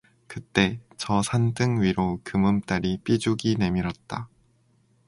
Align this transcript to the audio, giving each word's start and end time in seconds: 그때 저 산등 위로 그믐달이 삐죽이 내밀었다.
그때 0.25 0.79
저 0.97 1.21
산등 1.21 1.79
위로 1.83 2.19
그믐달이 2.23 3.01
삐죽이 3.03 3.55
내밀었다. 3.59 4.29